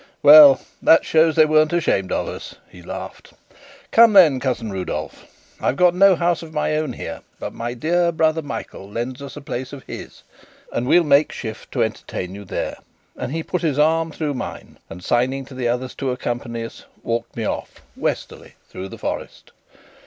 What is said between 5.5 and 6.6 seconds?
I've got no house of